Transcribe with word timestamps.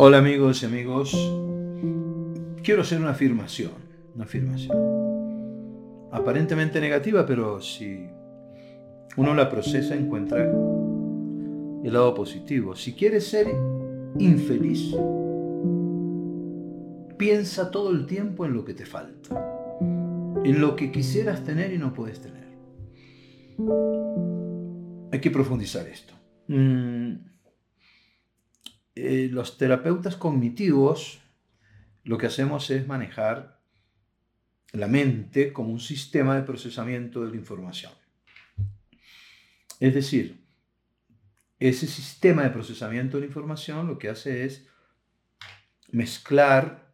Hola 0.00 0.18
amigos 0.18 0.62
y 0.62 0.66
amigos, 0.66 1.10
quiero 2.62 2.82
hacer 2.82 3.00
una 3.00 3.10
afirmación, 3.10 3.72
una 4.14 4.26
afirmación 4.26 6.08
aparentemente 6.12 6.80
negativa, 6.80 7.26
pero 7.26 7.60
si 7.60 8.06
uno 9.16 9.34
la 9.34 9.50
procesa 9.50 9.96
encuentra 9.96 10.44
el 10.44 11.92
lado 11.92 12.14
positivo. 12.14 12.76
Si 12.76 12.92
quieres 12.92 13.26
ser 13.26 13.48
infeliz, 14.20 14.94
piensa 17.16 17.72
todo 17.72 17.90
el 17.90 18.06
tiempo 18.06 18.46
en 18.46 18.54
lo 18.54 18.64
que 18.64 18.74
te 18.74 18.86
falta, 18.86 19.76
en 20.44 20.60
lo 20.60 20.76
que 20.76 20.92
quisieras 20.92 21.42
tener 21.42 21.72
y 21.72 21.78
no 21.78 21.92
puedes 21.92 22.20
tener. 22.20 22.46
Hay 25.10 25.20
que 25.20 25.32
profundizar 25.32 25.88
esto. 25.88 26.14
Mm, 26.46 27.27
eh, 28.98 29.28
los 29.30 29.58
terapeutas 29.58 30.16
cognitivos 30.16 31.20
lo 32.04 32.18
que 32.18 32.26
hacemos 32.26 32.70
es 32.70 32.86
manejar 32.86 33.60
la 34.72 34.86
mente 34.86 35.52
como 35.52 35.72
un 35.72 35.80
sistema 35.80 36.34
de 36.36 36.42
procesamiento 36.42 37.24
de 37.24 37.30
la 37.30 37.36
información. 37.36 37.92
Es 39.80 39.94
decir, 39.94 40.44
ese 41.58 41.86
sistema 41.86 42.42
de 42.42 42.50
procesamiento 42.50 43.16
de 43.16 43.22
la 43.22 43.26
información 43.26 43.86
lo 43.86 43.98
que 43.98 44.08
hace 44.08 44.44
es 44.44 44.66
mezclar 45.90 46.92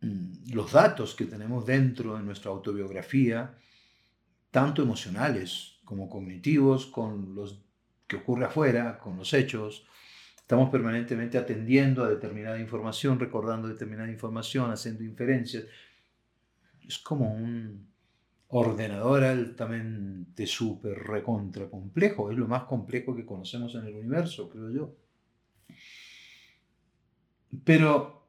mm, 0.00 0.52
los 0.52 0.72
datos 0.72 1.14
que 1.14 1.26
tenemos 1.26 1.66
dentro 1.66 2.16
de 2.16 2.22
nuestra 2.22 2.50
autobiografía, 2.50 3.58
tanto 4.50 4.82
emocionales 4.82 5.80
como 5.84 6.08
cognitivos, 6.08 6.86
con 6.86 7.34
los 7.34 7.64
que 8.06 8.16
ocurre 8.16 8.46
afuera, 8.46 8.98
con 8.98 9.16
los 9.16 9.32
hechos, 9.32 9.86
Estamos 10.52 10.68
permanentemente 10.68 11.38
atendiendo 11.38 12.04
a 12.04 12.10
determinada 12.10 12.60
información, 12.60 13.18
recordando 13.18 13.68
determinada 13.68 14.10
información, 14.10 14.70
haciendo 14.70 15.02
inferencias. 15.02 15.64
Es 16.86 16.98
como 16.98 17.32
un 17.32 17.88
ordenador 18.48 19.24
altamente 19.24 20.46
súper 20.46 20.98
recontra 20.98 21.70
complejo. 21.70 22.30
Es 22.30 22.36
lo 22.36 22.46
más 22.48 22.64
complejo 22.64 23.16
que 23.16 23.24
conocemos 23.24 23.74
en 23.76 23.86
el 23.86 23.94
universo, 23.94 24.50
creo 24.50 24.70
yo. 24.70 24.94
Pero 27.64 28.26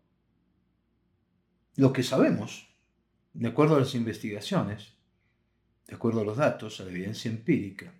lo 1.76 1.92
que 1.92 2.03
sabemos, 2.03 2.73
de 3.33 3.50
acuerdo 3.50 3.76
a 3.76 3.80
las 3.80 3.95
investigaciones, 3.95 4.94
de 5.88 5.95
acuerdo 5.95 6.22
a 6.22 6.23
los 6.23 6.38
datos, 6.38 6.80
a 6.80 6.86
la 6.86 6.92
evidencia 6.92 7.30
empírica, 7.30 7.94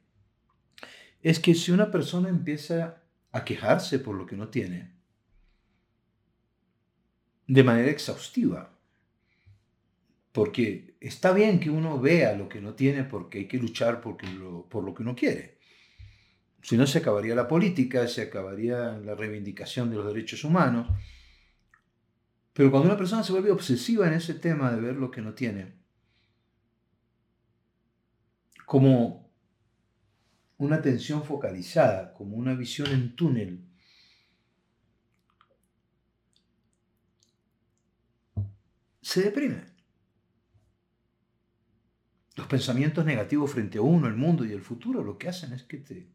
es 1.22 1.42
que 1.42 1.54
si 1.54 1.74
una 1.74 1.92
persona 1.92 2.30
empieza 2.30 3.03
a 3.34 3.44
quejarse 3.44 4.00
por 4.00 4.16
lo 4.16 4.26
que 4.26 4.38
no 4.38 4.48
tiene 4.48 4.94
de 7.48 7.64
manera 7.64 7.92
exhaustiva. 7.92 8.80
Porque 10.32 10.96
está 11.00 11.34
bien 11.34 11.60
que 11.60 11.70
uno 11.70 12.00
vea 12.00 12.36
lo 12.36 12.48
que 12.48 12.62
no 12.62 12.74
tiene 12.74 13.04
porque 13.04 13.40
hay 13.40 13.48
que 13.48 13.58
luchar 13.58 14.02
por 14.02 14.84
lo 14.84 14.94
que 14.94 15.04
uno 15.04 15.16
quiere. 15.16 15.60
Si 16.62 16.78
no, 16.78 16.88
se 16.88 17.00
acabaría 17.00 17.36
la 17.36 17.48
política, 17.48 18.08
se 18.08 18.22
acabaría 18.22 18.98
la 18.98 19.16
reivindicación 19.16 19.90
de 19.90 19.98
los 19.98 20.08
derechos 20.08 20.44
humanos. 20.44 20.88
Pero 22.54 22.72
cuando 22.72 22.88
una 22.88 22.98
persona 22.98 23.24
se 23.24 23.34
vuelve 23.34 23.52
obsesiva 23.52 24.08
en 24.08 24.14
ese 24.14 24.36
tema 24.36 24.72
de 24.72 24.80
ver 24.80 24.96
lo 24.96 25.12
que 25.12 25.22
no 25.22 25.34
tiene, 25.34 25.74
como 28.66 29.23
una 30.58 30.78
atención 30.78 31.24
focalizada, 31.24 32.14
como 32.14 32.38
una 32.38 32.54
visión 32.54 32.88
en 32.92 33.16
túnel. 33.16 33.66
Se 39.02 39.22
deprime. 39.22 39.66
Los 42.36 42.48
pensamientos 42.48 43.06
negativos 43.06 43.52
frente 43.52 43.78
a 43.78 43.82
uno, 43.82 44.08
el 44.08 44.16
mundo 44.16 44.44
y 44.46 44.52
el 44.52 44.62
futuro, 44.62 45.04
lo 45.04 45.18
que 45.18 45.30
hacen 45.30 45.54
es 45.54 45.64
que, 45.64 45.78
te, 45.78 46.08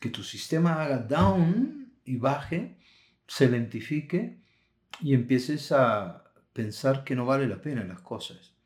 que 0.00 0.08
tu 0.08 0.22
sistema 0.22 0.82
haga 0.82 0.98
down 0.98 1.92
y 2.04 2.16
baje, 2.16 2.78
se 3.26 3.50
lentifique 3.50 4.40
y 5.00 5.12
empieces 5.12 5.72
a 5.72 6.24
pensar 6.52 7.04
que 7.04 7.14
no 7.14 7.26
vale 7.26 7.46
la 7.46 7.60
pena 7.60 7.84
las 7.84 8.00
cosas. 8.00 8.57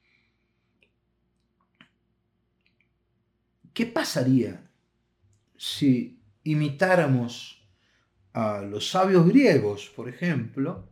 ¿Qué 3.73 3.87
pasaría 3.87 4.71
si 5.57 6.21
imitáramos 6.45 7.67
a 8.33 8.63
los 8.63 8.91
sabios 8.91 9.27
griegos, 9.27 9.91
por 9.95 10.09
ejemplo? 10.09 10.89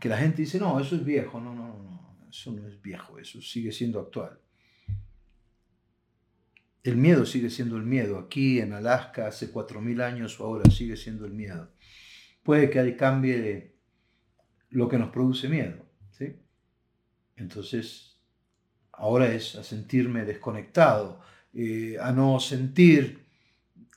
Que 0.00 0.08
la 0.08 0.18
gente 0.18 0.42
dice, 0.42 0.58
no, 0.58 0.78
eso 0.78 0.96
es 0.96 1.04
viejo, 1.04 1.40
no, 1.40 1.54
no, 1.54 1.82
no, 1.82 2.28
eso 2.28 2.52
no 2.52 2.66
es 2.68 2.80
viejo, 2.80 3.18
eso 3.18 3.40
sigue 3.40 3.72
siendo 3.72 4.00
actual. 4.00 4.38
El 6.82 6.96
miedo 6.98 7.24
sigue 7.24 7.48
siendo 7.48 7.76
el 7.78 7.84
miedo. 7.84 8.18
Aquí 8.18 8.60
en 8.60 8.74
Alaska 8.74 9.26
hace 9.26 9.50
4.000 9.50 10.02
años 10.02 10.38
o 10.38 10.44
ahora 10.44 10.70
sigue 10.70 10.96
siendo 10.96 11.24
el 11.24 11.32
miedo. 11.32 11.72
Puede 12.42 12.68
que 12.68 12.96
cambie 12.96 13.74
lo 14.68 14.88
que 14.88 14.98
nos 14.98 15.08
produce 15.10 15.48
miedo. 15.48 15.86
¿sí? 16.10 16.36
Entonces, 17.36 18.13
ahora 18.98 19.32
es 19.32 19.54
a 19.56 19.64
sentirme 19.64 20.24
desconectado, 20.24 21.20
eh, 21.52 21.96
a 22.00 22.12
no 22.12 22.40
sentir 22.40 23.24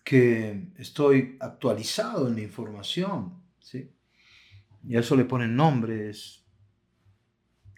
que 0.03 0.69
estoy 0.77 1.37
actualizado 1.39 2.27
en 2.27 2.35
la 2.35 2.41
información. 2.41 3.33
¿sí? 3.59 3.91
Y 4.87 4.95
a 4.95 5.01
eso 5.01 5.15
le 5.15 5.25
ponen 5.25 5.55
nombres. 5.55 6.43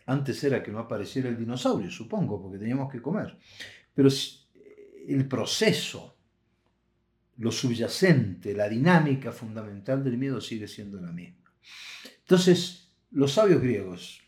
Antes 0.06 0.44
era 0.44 0.62
que 0.62 0.72
no 0.72 0.80
apareciera 0.80 1.30
el 1.30 1.38
dinosaurio, 1.38 1.90
supongo, 1.90 2.42
porque 2.42 2.58
teníamos 2.58 2.92
que 2.92 3.02
comer. 3.02 3.38
Pero 3.94 4.10
el 5.08 5.28
proceso, 5.28 6.16
lo 7.38 7.52
subyacente, 7.52 8.54
la 8.54 8.70
dinámica 8.70 9.32
fundamental 9.32 10.04
del 10.04 10.18
miedo 10.18 10.40
sigue 10.42 10.68
siendo 10.68 11.00
la 11.00 11.12
misma. 11.12 11.52
Entonces, 12.20 12.92
los 13.12 13.34
sabios 13.34 13.62
griegos, 13.62 14.22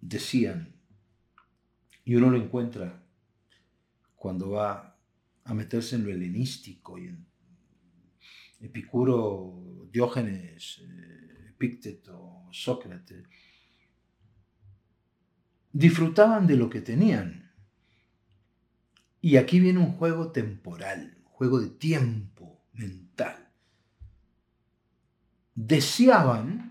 decían, 0.00 0.74
y 2.04 2.14
uno 2.14 2.30
lo 2.30 2.38
encuentra 2.38 3.02
cuando 4.16 4.50
va 4.50 4.98
a 5.44 5.54
meterse 5.54 5.96
en 5.96 6.04
lo 6.04 6.10
helenístico 6.10 6.98
y 6.98 7.06
en 7.06 7.26
Epicuro, 8.60 9.88
Diógenes, 9.90 10.82
eh, 10.82 11.46
Epícteto, 11.48 12.46
Sócrates, 12.50 13.24
disfrutaban 15.72 16.46
de 16.46 16.56
lo 16.56 16.68
que 16.68 16.80
tenían. 16.80 17.50
Y 19.22 19.36
aquí 19.36 19.60
viene 19.60 19.78
un 19.78 19.92
juego 19.92 20.32
temporal, 20.32 21.18
un 21.24 21.30
juego 21.30 21.60
de 21.60 21.68
tiempo 21.68 22.64
mental. 22.72 23.48
Deseaban 25.54 26.69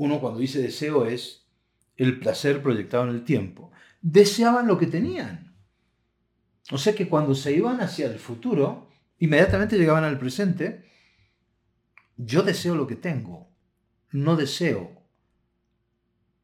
uno 0.00 0.18
cuando 0.18 0.40
dice 0.40 0.62
deseo 0.62 1.04
es 1.04 1.46
el 1.98 2.18
placer 2.18 2.62
proyectado 2.62 3.04
en 3.04 3.10
el 3.10 3.22
tiempo. 3.22 3.70
Deseaban 4.00 4.66
lo 4.66 4.78
que 4.78 4.86
tenían. 4.86 5.54
O 6.70 6.78
sea 6.78 6.94
que 6.94 7.06
cuando 7.06 7.34
se 7.34 7.52
iban 7.52 7.82
hacia 7.82 8.06
el 8.06 8.18
futuro, 8.18 8.88
inmediatamente 9.18 9.76
llegaban 9.76 10.04
al 10.04 10.18
presente. 10.18 10.88
Yo 12.16 12.42
deseo 12.42 12.76
lo 12.76 12.86
que 12.86 12.96
tengo, 12.96 13.50
no 14.12 14.36
deseo 14.36 15.02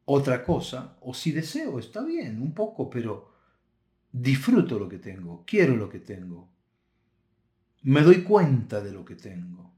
otra 0.05 0.45
cosa, 0.45 0.99
o 1.01 1.15
si 1.15 1.33
deseo, 1.33 1.79
está 1.79 2.05
bien, 2.05 2.43
un 2.43 2.53
poco, 2.53 2.91
pero 2.91 3.33
disfruto 4.13 4.79
lo 4.79 4.87
que 4.87 4.99
tengo, 4.99 5.45
quiero 5.47 5.77
lo 5.77 5.89
que 5.89 6.01
tengo, 6.01 6.51
me 7.85 8.03
doy 8.03 8.23
cuenta 8.23 8.83
de 8.83 8.93
lo 8.93 9.03
que 9.03 9.15
tengo. 9.15 9.73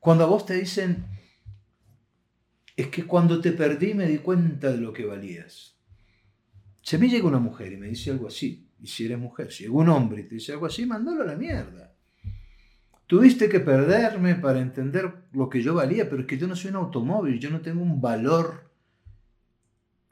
Cuando 0.00 0.24
a 0.24 0.26
vos 0.26 0.46
te 0.46 0.54
dicen, 0.54 1.06
es 2.76 2.88
que 2.88 3.06
cuando 3.06 3.40
te 3.40 3.52
perdí 3.52 3.94
me 3.94 4.06
di 4.06 4.18
cuenta 4.18 4.70
de 4.70 4.78
lo 4.78 4.92
que 4.92 5.06
valías. 5.06 5.76
Si 6.82 6.96
a 6.96 6.98
mí 6.98 7.08
llega 7.08 7.28
una 7.28 7.38
mujer 7.38 7.72
y 7.72 7.76
me 7.76 7.88
dice 7.88 8.10
algo 8.10 8.28
así, 8.28 8.70
y 8.80 8.86
si 8.86 9.06
eres 9.06 9.18
mujer, 9.18 9.52
si 9.52 9.64
llega 9.64 9.74
un 9.74 9.88
hombre 9.88 10.22
y 10.22 10.24
te 10.24 10.34
dice 10.34 10.52
algo 10.52 10.66
así, 10.66 10.84
mándalo 10.84 11.22
a 11.22 11.26
la 11.26 11.36
mierda. 11.36 11.94
Tuviste 13.06 13.48
que 13.48 13.60
perderme 13.60 14.34
para 14.34 14.60
entender 14.60 15.28
lo 15.32 15.48
que 15.48 15.62
yo 15.62 15.74
valía, 15.74 16.08
pero 16.08 16.22
es 16.22 16.26
que 16.26 16.38
yo 16.38 16.46
no 16.46 16.56
soy 16.56 16.70
un 16.70 16.76
automóvil, 16.76 17.38
yo 17.38 17.50
no 17.50 17.60
tengo 17.60 17.82
un 17.82 18.00
valor 18.00 18.70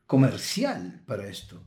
comercial 0.06 1.02
para 1.06 1.26
esto. 1.26 1.66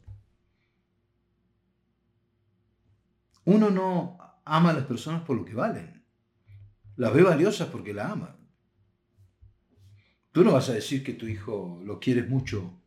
Uno 3.44 3.70
no 3.70 4.18
ama 4.46 4.72
a 4.72 4.74
las 4.74 4.86
personas 4.86 5.24
por 5.24 5.38
lo 5.38 5.46
que 5.46 5.54
valen. 5.54 6.04
Las 6.96 7.14
ve 7.14 7.24
valiosas 7.24 7.68
porque 7.70 7.94
la 7.94 8.12
ama. 8.12 8.38
Tú 10.36 10.44
no 10.44 10.52
vas 10.52 10.68
a 10.68 10.74
decir 10.74 11.02
que 11.02 11.14
tu 11.14 11.28
hijo 11.28 11.82
lo 11.86 11.98
quieres 11.98 12.28
mucho 12.28 12.82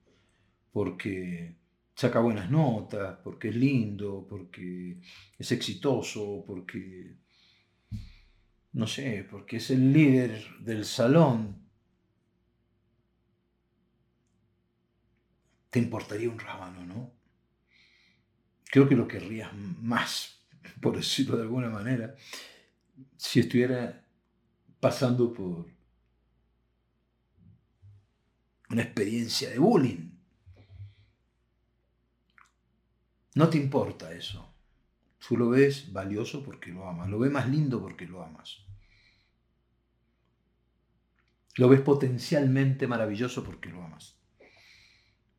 porque 0.70 1.56
saca 1.94 2.20
buenas 2.20 2.50
notas, 2.50 3.20
porque 3.24 3.48
es 3.48 3.56
lindo, 3.56 4.26
porque 4.28 5.00
es 5.38 5.50
exitoso, 5.50 6.44
porque, 6.46 7.16
no 8.74 8.86
sé, 8.86 9.26
porque 9.30 9.56
es 9.56 9.70
el 9.70 9.94
líder 9.94 10.58
del 10.60 10.84
salón, 10.84 11.66
te 15.70 15.78
importaría 15.78 16.28
un 16.28 16.38
rábano, 16.38 16.84
¿no? 16.84 17.14
Creo 18.66 18.86
que 18.86 18.94
lo 18.94 19.08
querrías 19.08 19.54
más, 19.54 20.46
por 20.82 20.96
decirlo 20.96 21.38
de 21.38 21.44
alguna 21.44 21.70
manera, 21.70 22.14
si 23.16 23.40
estuviera 23.40 24.06
pasando 24.80 25.32
por 25.32 25.77
una 28.70 28.82
experiencia 28.82 29.50
de 29.50 29.58
bullying. 29.58 30.10
No 33.34 33.48
te 33.48 33.58
importa 33.58 34.12
eso. 34.12 34.52
Tú 35.26 35.36
lo 35.36 35.50
ves 35.50 35.92
valioso 35.92 36.42
porque 36.42 36.70
lo 36.70 36.88
amas, 36.88 37.08
lo 37.08 37.18
ves 37.18 37.30
más 37.30 37.48
lindo 37.48 37.80
porque 37.80 38.06
lo 38.06 38.22
amas. 38.22 38.64
Lo 41.56 41.68
ves 41.68 41.80
potencialmente 41.80 42.86
maravilloso 42.86 43.44
porque 43.44 43.68
lo 43.68 43.82
amas. 43.82 44.16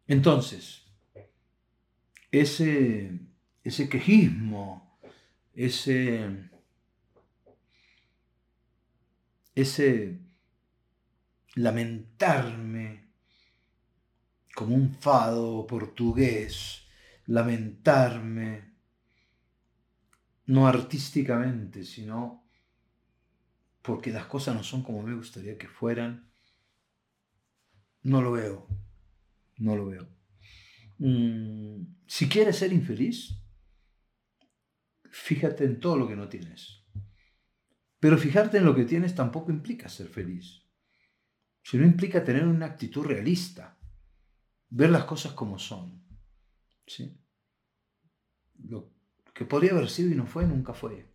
Entonces, 0.08 0.84
ese, 2.32 3.20
ese 3.64 3.90
quejismo, 3.90 5.00
ese, 5.54 6.50
ese 9.56 10.20
lamentarme 11.56 13.09
como 14.60 14.76
un 14.76 14.94
fado 14.94 15.66
portugués, 15.66 16.86
lamentarme, 17.28 18.74
no 20.48 20.68
artísticamente, 20.68 21.86
sino 21.86 22.46
porque 23.82 24.12
las 24.12 24.26
cosas 24.26 24.56
no 24.56 24.64
son 24.64 24.84
como 24.84 25.02
me 25.02 25.16
gustaría 25.16 25.58
que 25.58 25.70
fueran, 25.70 26.30
no 28.04 28.22
lo 28.22 28.34
veo, 28.34 28.68
no 29.60 29.78
lo 29.78 29.86
veo. 29.86 30.10
Mm, 30.98 31.96
si 32.06 32.28
quieres 32.28 32.58
ser 32.58 32.74
infeliz, 32.74 33.42
fíjate 35.10 35.64
en 35.64 35.80
todo 35.80 35.96
lo 35.96 36.06
que 36.06 36.18
no 36.18 36.28
tienes. 36.28 36.84
Pero 38.02 38.18
fijarte 38.18 38.58
en 38.58 38.66
lo 38.66 38.76
que 38.76 38.84
tienes 38.84 39.16
tampoco 39.16 39.54
implica 39.54 39.88
ser 39.88 40.10
feliz, 40.10 40.66
sino 41.64 41.86
implica 41.86 42.26
tener 42.26 42.46
una 42.46 42.66
actitud 42.66 43.06
realista, 43.06 43.79
ver 44.70 44.90
las 44.90 45.06
cosas 45.06 45.34
como 45.34 45.58
son. 45.58 46.04
¿sí? 46.86 47.18
Lo 48.64 48.92
que 49.34 49.46
podría 49.46 49.72
haber 49.72 49.90
sido 49.90 50.12
y 50.12 50.16
no 50.16 50.26
fue, 50.26 50.46
nunca 50.46 50.74
fue. 50.74 51.08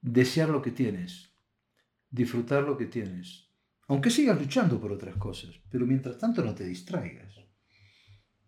desear 0.00 0.48
lo 0.48 0.62
que 0.62 0.72
tienes, 0.72 1.32
disfrutar 2.10 2.64
lo 2.64 2.76
que 2.76 2.86
tienes, 2.86 3.48
aunque 3.88 4.10
sigas 4.10 4.40
luchando 4.40 4.80
por 4.80 4.92
otras 4.92 5.16
cosas, 5.16 5.60
pero 5.70 5.86
mientras 5.86 6.18
tanto 6.18 6.42
no 6.42 6.54
te 6.54 6.64
distraigas. 6.64 7.34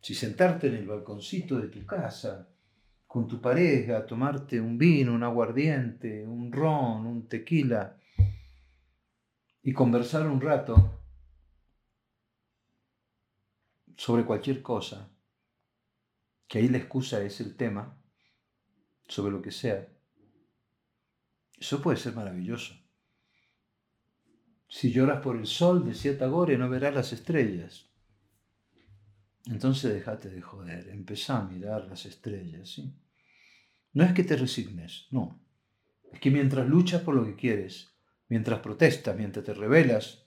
Si 0.00 0.14
sentarte 0.14 0.66
en 0.68 0.74
el 0.74 0.86
balconcito 0.86 1.60
de 1.60 1.68
tu 1.68 1.84
casa, 1.86 2.48
con 3.06 3.28
tu 3.28 3.40
pareja, 3.40 4.06
tomarte 4.06 4.60
un 4.60 4.78
vino, 4.78 5.12
un 5.12 5.22
aguardiente, 5.22 6.26
un 6.26 6.50
ron, 6.50 7.06
un 7.06 7.28
tequila, 7.28 7.98
y 9.62 9.72
conversar 9.72 10.26
un 10.26 10.40
rato, 10.40 11.01
sobre 14.02 14.24
cualquier 14.24 14.62
cosa, 14.62 15.12
que 16.48 16.58
ahí 16.58 16.68
la 16.68 16.78
excusa 16.78 17.22
es 17.22 17.40
el 17.40 17.54
tema, 17.54 18.02
sobre 19.06 19.30
lo 19.30 19.40
que 19.40 19.52
sea, 19.52 19.88
eso 21.56 21.80
puede 21.80 21.98
ser 21.98 22.12
maravilloso. 22.12 22.74
Si 24.66 24.90
lloras 24.90 25.20
por 25.20 25.36
el 25.36 25.46
sol, 25.46 25.84
decía 25.84 26.18
Tagore, 26.18 26.58
no 26.58 26.68
verás 26.68 26.92
las 26.92 27.12
estrellas. 27.12 27.92
Entonces 29.46 29.94
déjate 29.94 30.30
de 30.30 30.42
joder, 30.42 30.88
empezá 30.88 31.38
a 31.38 31.46
mirar 31.46 31.84
las 31.84 32.04
estrellas, 32.04 32.70
¿sí? 32.70 32.92
No 33.92 34.02
es 34.02 34.12
que 34.14 34.24
te 34.24 34.34
resignes, 34.34 35.06
no. 35.12 35.40
Es 36.12 36.18
que 36.18 36.32
mientras 36.32 36.66
luchas 36.66 37.02
por 37.02 37.14
lo 37.14 37.24
que 37.24 37.36
quieres, 37.36 37.94
mientras 38.28 38.58
protestas, 38.58 39.16
mientras 39.16 39.44
te 39.44 39.54
rebelas, 39.54 40.26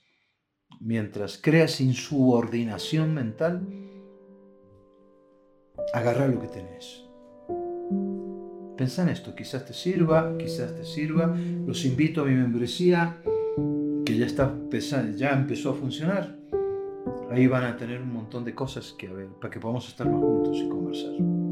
mientras 0.80 1.38
creas 1.42 1.81
insubordinación 1.81 3.13
mental, 3.13 3.68
agarra 5.94 6.27
lo 6.27 6.39
que 6.39 6.48
tenés. 6.48 7.04
Pensá 8.77 9.04
en 9.04 9.10
esto, 9.10 9.36
quizás 9.36 9.66
te 9.66 9.74
sirva, 9.74 10.38
quizás 10.38 10.75
te 10.75 10.83
sirva. 10.83 11.36
Los 11.66 11.86
invito 11.86 12.22
a 12.22 12.25
mi 12.25 12.33
membresía, 12.33 13.22
que 14.06 14.18
ya, 14.18 14.25
está, 14.25 14.54
ya 15.16 15.31
empezó 15.31 15.72
a 15.72 15.74
funcionar. 15.74 16.36
Ahí 17.31 17.48
van 17.48 17.63
a 17.63 17.78
tener 17.78 18.01
un 18.01 18.13
montón 18.13 18.44
de 18.44 18.54
cosas 18.54 18.94
que 18.98 19.07
a 19.07 19.13
ver, 19.13 19.28
para 19.28 19.51
que 19.51 19.60
podamos 19.60 19.88
estar 19.88 20.07
más 20.07 20.21
juntos 20.21 20.57
y 20.57 20.68
conversar. 20.68 21.44